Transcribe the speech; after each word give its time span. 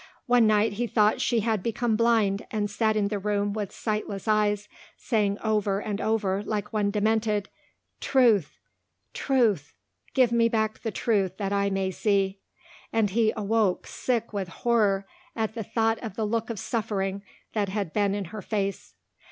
One 0.25 0.47
night 0.47 0.73
he 0.73 0.87
thought 0.87 1.21
she 1.21 1.41
had 1.41 1.61
become 1.61 1.95
blind 1.95 2.47
and 2.49 2.71
sat 2.71 2.95
in 2.95 3.09
the 3.09 3.19
room 3.19 3.53
with 3.53 3.71
sightless 3.71 4.27
eyes 4.27 4.67
saying 4.97 5.37
over 5.43 5.79
and 5.79 6.01
over 6.01 6.41
like 6.41 6.73
one 6.73 6.89
demented, 6.89 7.49
"Truth, 7.99 8.57
truth, 9.13 9.75
give 10.15 10.31
me 10.31 10.49
back 10.49 10.79
the 10.79 10.89
truth 10.89 11.37
that 11.37 11.53
I 11.53 11.69
may 11.69 11.91
see," 11.91 12.39
and 12.91 13.11
he 13.11 13.31
awoke 13.37 13.85
sick 13.85 14.33
with 14.33 14.47
horror 14.47 15.05
at 15.35 15.53
the 15.53 15.61
thought 15.63 15.99
of 15.99 16.15
the 16.15 16.25
look 16.25 16.49
of 16.49 16.57
suffering 16.57 17.21
that 17.53 17.69
had 17.69 17.93
been 17.93 18.15
in 18.15 18.25
her 18.33 18.41
face. 18.41 18.95